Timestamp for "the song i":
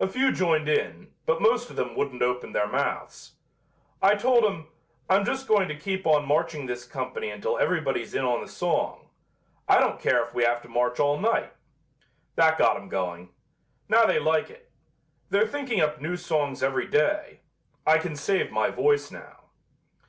8.40-9.78